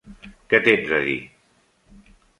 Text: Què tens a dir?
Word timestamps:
Què 0.53 0.59
tens 0.69 0.95
a 1.01 1.03
dir? 1.09 1.17